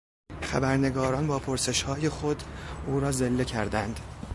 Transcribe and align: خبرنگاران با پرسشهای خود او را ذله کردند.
خبرنگاران 0.43 1.27
با 1.27 1.39
پرسشهای 1.39 2.09
خود 2.09 2.43
او 2.87 2.99
را 2.99 3.11
ذله 3.11 3.45
کردند. 3.45 3.99